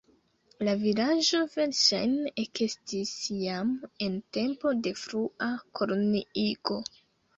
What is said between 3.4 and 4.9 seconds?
jam en tempo